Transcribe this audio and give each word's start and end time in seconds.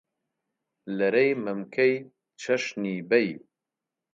لەرەی 0.97 1.31
مەمکەی 1.45 1.93
چەشنی 2.41 2.97
بەی 3.09 3.29